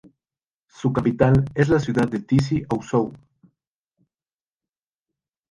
Su 0.65 0.91
capital 0.91 1.45
es 1.53 1.69
la 1.69 1.79
ciudad 1.79 2.07
de 2.09 2.21
Tizi 2.21 2.63
Ouzou. 2.69 3.13